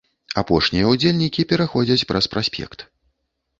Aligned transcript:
Апошнія 0.41 0.85
ўдзельнікі 0.93 1.45
пераходзяць 1.53 2.07
праз 2.15 2.31
праспект. 2.35 2.79